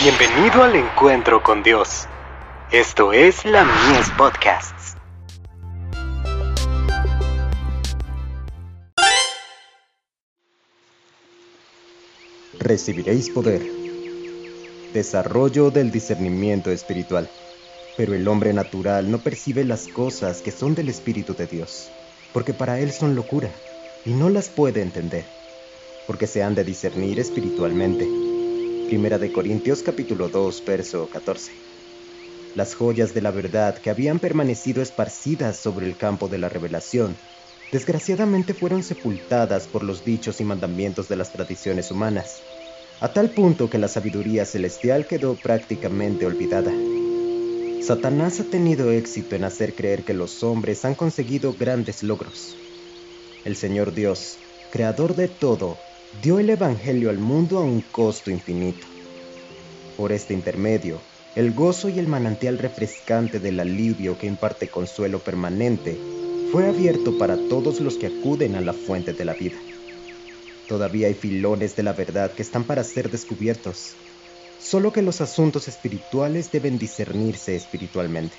Bienvenido 0.00 0.62
al 0.62 0.76
encuentro 0.76 1.42
con 1.42 1.64
Dios. 1.64 2.06
Esto 2.70 3.12
es 3.12 3.44
la 3.44 3.64
Mies 3.64 4.08
Podcasts. 4.16 4.94
Recibiréis 12.60 13.28
poder. 13.30 13.60
Desarrollo 14.94 15.72
del 15.72 15.90
discernimiento 15.90 16.70
espiritual. 16.70 17.28
Pero 17.96 18.14
el 18.14 18.28
hombre 18.28 18.52
natural 18.52 19.10
no 19.10 19.18
percibe 19.18 19.64
las 19.64 19.88
cosas 19.88 20.42
que 20.42 20.52
son 20.52 20.76
del 20.76 20.90
Espíritu 20.90 21.34
de 21.34 21.48
Dios, 21.48 21.90
porque 22.32 22.54
para 22.54 22.78
él 22.78 22.92
son 22.92 23.16
locura, 23.16 23.50
y 24.04 24.12
no 24.12 24.28
las 24.28 24.48
puede 24.48 24.80
entender, 24.80 25.24
porque 26.06 26.28
se 26.28 26.44
han 26.44 26.54
de 26.54 26.62
discernir 26.62 27.18
espiritualmente 27.18 28.27
Primera 28.88 29.18
de 29.18 29.30
Corintios 29.30 29.82
capítulo 29.82 30.30
2, 30.30 30.64
verso 30.64 31.10
14. 31.10 31.52
Las 32.54 32.74
joyas 32.74 33.12
de 33.12 33.20
la 33.20 33.30
verdad 33.30 33.76
que 33.76 33.90
habían 33.90 34.18
permanecido 34.18 34.80
esparcidas 34.80 35.58
sobre 35.58 35.86
el 35.86 35.98
campo 35.98 36.26
de 36.28 36.38
la 36.38 36.48
revelación, 36.48 37.18
desgraciadamente 37.70 38.54
fueron 38.54 38.82
sepultadas 38.82 39.68
por 39.68 39.84
los 39.84 40.06
dichos 40.06 40.40
y 40.40 40.44
mandamientos 40.44 41.06
de 41.06 41.16
las 41.16 41.30
tradiciones 41.30 41.90
humanas, 41.90 42.42
a 42.98 43.12
tal 43.12 43.34
punto 43.34 43.68
que 43.68 43.76
la 43.76 43.88
sabiduría 43.88 44.46
celestial 44.46 45.06
quedó 45.06 45.36
prácticamente 45.36 46.24
olvidada. 46.24 46.72
Satanás 47.82 48.40
ha 48.40 48.44
tenido 48.44 48.90
éxito 48.90 49.36
en 49.36 49.44
hacer 49.44 49.74
creer 49.74 50.04
que 50.04 50.14
los 50.14 50.42
hombres 50.42 50.86
han 50.86 50.94
conseguido 50.94 51.52
grandes 51.52 52.02
logros. 52.02 52.56
El 53.44 53.54
Señor 53.54 53.92
Dios, 53.92 54.38
creador 54.72 55.14
de 55.14 55.28
todo, 55.28 55.76
dio 56.22 56.38
el 56.38 56.50
Evangelio 56.50 57.10
al 57.10 57.18
mundo 57.18 57.58
a 57.58 57.62
un 57.62 57.80
costo 57.80 58.30
infinito. 58.30 58.86
Por 59.96 60.10
este 60.10 60.34
intermedio, 60.34 61.00
el 61.36 61.52
gozo 61.52 61.88
y 61.88 61.98
el 61.98 62.08
manantial 62.08 62.58
refrescante 62.58 63.38
del 63.38 63.60
alivio 63.60 64.18
que 64.18 64.26
imparte 64.26 64.68
consuelo 64.68 65.20
permanente 65.20 65.96
fue 66.50 66.66
abierto 66.66 67.16
para 67.18 67.36
todos 67.48 67.80
los 67.80 67.96
que 67.96 68.06
acuden 68.06 68.56
a 68.56 68.60
la 68.60 68.72
fuente 68.72 69.12
de 69.12 69.24
la 69.24 69.34
vida. 69.34 69.56
Todavía 70.66 71.06
hay 71.06 71.14
filones 71.14 71.76
de 71.76 71.82
la 71.82 71.92
verdad 71.92 72.32
que 72.32 72.42
están 72.42 72.64
para 72.64 72.82
ser 72.84 73.10
descubiertos, 73.10 73.92
solo 74.58 74.92
que 74.92 75.02
los 75.02 75.20
asuntos 75.20 75.68
espirituales 75.68 76.50
deben 76.50 76.78
discernirse 76.78 77.54
espiritualmente. 77.54 78.36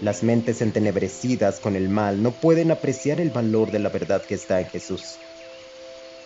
Las 0.00 0.22
mentes 0.22 0.60
entenebrecidas 0.60 1.60
con 1.60 1.76
el 1.76 1.88
mal 1.88 2.22
no 2.22 2.30
pueden 2.30 2.70
apreciar 2.70 3.20
el 3.20 3.30
valor 3.30 3.70
de 3.70 3.78
la 3.78 3.88
verdad 3.88 4.22
que 4.22 4.34
está 4.34 4.60
en 4.60 4.66
Jesús. 4.66 5.16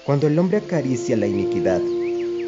Cuando 0.08 0.26
el 0.26 0.38
hombre 0.38 0.56
acaricia 0.56 1.18
la 1.18 1.26
iniquidad, 1.26 1.82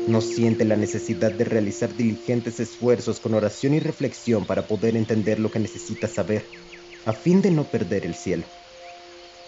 no 0.08 0.22
siente 0.22 0.64
la 0.64 0.77
necesidad 0.77 1.30
de 1.30 1.44
realizar 1.44 1.94
diligentes 1.94 2.58
esfuerzos 2.58 3.20
con 3.20 3.34
oración 3.34 3.75
y 3.75 3.80
reflexión 3.80 4.47
para 4.47 4.66
poder 4.66 4.97
entender 4.97 5.39
lo 5.39 5.50
que 5.50 5.58
necesita 5.58 6.08
saber, 6.08 6.47
a 7.05 7.12
fin 7.12 7.42
de 7.42 7.50
no 7.50 7.64
perder 7.64 8.06
el 8.06 8.14
cielo. 8.14 8.47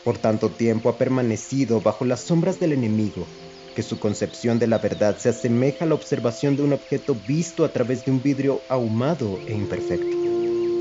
Por 0.04 0.18
tanto 0.18 0.50
tiempo 0.50 0.90
ha 0.90 0.98
permanecido 0.98 1.80
bajo 1.80 2.04
las 2.04 2.20
sombras 2.20 2.60
del 2.60 2.74
enemigo, 2.74 3.26
que 3.74 3.82
su 3.82 3.98
concepción 3.98 4.58
de 4.58 4.66
la 4.66 4.76
verdad 4.76 5.16
se 5.16 5.30
asemeja 5.30 5.86
a 5.86 5.88
la 5.88 5.94
observación 5.94 6.54
de 6.54 6.64
un 6.64 6.74
objeto 6.74 7.14
visto 7.14 7.64
a 7.64 7.72
través 7.72 8.04
de 8.04 8.10
un 8.10 8.22
vidrio 8.22 8.60
ahumado 8.68 9.38
e 9.48 9.54
imperfecto. 9.54 10.18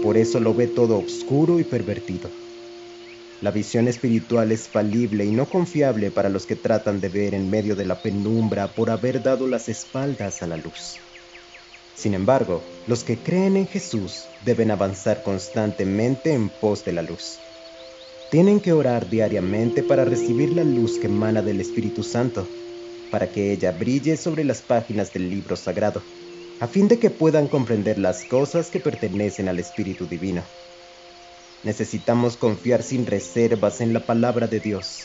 Por 0.04 0.18
eso 0.18 0.42
lo 0.42 0.54
ve 0.54 0.68
todo 0.68 1.00
oscuro 1.00 1.62
y 1.62 1.64
pervertido. 1.64 2.41
La 3.42 3.50
visión 3.50 3.88
espiritual 3.88 4.52
es 4.52 4.68
falible 4.68 5.26
y 5.26 5.32
no 5.32 5.50
confiable 5.50 6.12
para 6.12 6.30
los 6.30 6.46
que 6.46 6.56
tratan 6.56 7.02
de 7.02 7.10
ver 7.10 7.34
en 7.34 7.50
medio 7.50 7.76
de 7.76 7.86
la 7.86 8.04
penumbra 8.04 8.68
por 8.68 8.92
haber 8.92 9.24
dado 9.24 9.48
las 9.48 9.68
espaldas 9.68 10.44
a 10.44 10.48
la 10.48 10.58
luz. 10.58 11.00
Sin 11.96 12.14
embargo, 12.14 12.62
los 12.86 13.04
que 13.04 13.18
creen 13.18 13.58
en 13.58 13.66
Jesús 13.66 14.26
deben 14.46 14.70
avanzar 14.70 15.24
constantemente 15.24 16.34
en 16.34 16.50
pos 16.50 16.86
de 16.86 16.94
la 16.94 17.02
luz. 17.02 17.40
Tienen 18.30 18.60
que 18.60 18.74
orar 18.74 19.10
diariamente 19.10 19.82
para 19.82 20.06
recibir 20.06 20.54
la 20.54 20.64
luz 20.64 21.00
que 21.00 21.08
emana 21.08 21.42
del 21.42 21.62
Espíritu 21.62 22.04
Santo, 22.04 22.48
para 23.10 23.28
que 23.28 23.52
ella 23.52 23.72
brille 23.72 24.18
sobre 24.18 24.44
las 24.44 24.62
páginas 24.62 25.12
del 25.14 25.32
libro 25.32 25.56
sagrado, 25.56 26.04
a 26.60 26.68
fin 26.68 26.88
de 26.88 27.00
que 27.00 27.10
puedan 27.10 27.48
comprender 27.48 27.98
las 27.98 28.24
cosas 28.24 28.70
que 28.70 28.80
pertenecen 28.80 29.50
al 29.50 29.58
Espíritu 29.58 30.06
Divino. 30.06 30.44
Necesitamos 31.64 32.38
confiar 32.38 32.82
sin 32.82 33.06
reservas 33.06 33.82
en 33.82 33.94
la 33.94 34.06
palabra 34.06 34.48
de 34.48 34.60
Dios. 34.60 35.04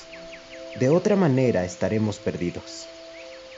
De 0.81 0.89
otra 0.89 1.15
manera 1.15 1.65
estaremos 1.65 2.19
perdidos. 2.19 2.87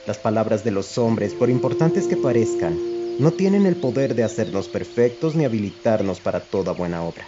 Las 0.05 0.17
palabras 0.17 0.65
de 0.65 0.71
los 0.71 0.97
hombres, 0.97 1.33
por 1.33 1.49
importantes 1.49 2.07
que 2.07 2.17
parezcan, 2.17 2.77
no 3.19 3.31
tienen 3.31 3.65
el 3.65 3.77
poder 3.77 4.15
de 4.15 4.23
hacernos 4.23 4.67
perfectos 4.67 5.35
ni 5.35 5.45
habilitarnos 5.45 6.19
para 6.19 6.41
toda 6.41 6.73
buena 6.73 7.03
obra. 7.03 7.25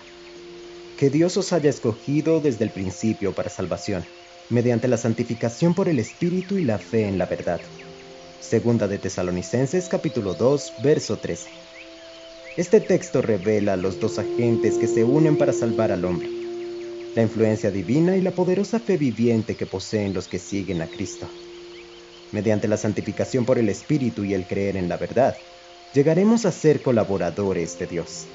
Que 0.97 1.09
Dios 1.09 1.37
os 1.37 1.53
haya 1.53 1.69
escogido 1.69 2.41
desde 2.41 2.65
el 2.65 2.71
principio 2.71 3.33
para 3.33 3.49
salvación, 3.49 4.03
mediante 4.49 4.89
la 4.89 4.97
santificación 4.97 5.73
por 5.73 5.87
el 5.87 5.99
Espíritu 5.99 6.57
y 6.57 6.65
la 6.65 6.79
fe 6.79 7.07
en 7.07 7.17
la 7.17 7.25
verdad. 7.25 7.61
Segunda 8.41 8.87
de 8.89 8.97
Tesalonicenses 8.97 9.87
capítulo 9.87 10.33
2, 10.33 10.73
verso 10.83 11.17
13. 11.17 11.70
Este 12.57 12.81
texto 12.81 13.21
revela 13.21 13.77
los 13.77 14.01
dos 14.01 14.19
agentes 14.19 14.77
que 14.77 14.87
se 14.87 15.05
unen 15.05 15.37
para 15.37 15.53
salvar 15.53 15.89
al 15.89 16.03
hombre, 16.03 16.29
la 17.15 17.21
influencia 17.21 17.71
divina 17.71 18.17
y 18.17 18.21
la 18.21 18.31
poderosa 18.31 18.77
fe 18.81 18.97
viviente 18.97 19.55
que 19.55 19.65
poseen 19.65 20.13
los 20.13 20.27
que 20.27 20.37
siguen 20.37 20.81
a 20.81 20.87
Cristo. 20.87 21.29
Mediante 22.33 22.67
la 22.67 22.75
santificación 22.75 23.45
por 23.45 23.57
el 23.57 23.69
Espíritu 23.69 24.25
y 24.25 24.33
el 24.33 24.47
creer 24.47 24.75
en 24.75 24.89
la 24.89 24.97
verdad, 24.97 25.37
llegaremos 25.93 26.45
a 26.45 26.51
ser 26.51 26.81
colaboradores 26.81 27.79
de 27.79 27.87
Dios. 27.87 28.27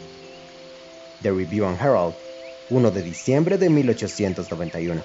The 1.23 1.31
Review 1.33 1.67
and 1.67 1.79
Herald, 1.79 2.15
1 2.71 2.91
de 2.91 3.03
diciembre 3.03 3.59
de 3.59 3.69
1891. 3.69 5.05